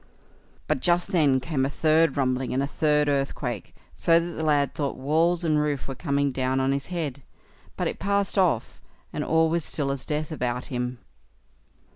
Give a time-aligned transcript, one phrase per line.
[0.67, 4.73] But just then came a third rumbling, and a third earthquake, so that the lad
[4.73, 7.21] thought walls and roof were coming down on his head;
[7.77, 8.81] but it passed off,
[9.13, 10.97] and all was still as death about him.